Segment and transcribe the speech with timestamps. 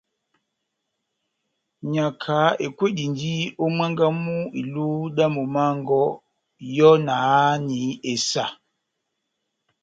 [1.93, 6.01] Nyaka ikwedindini ó mwángá mú iluhu dá momó wɔngɔ,
[6.73, 8.45] nyɔ na háhani esa.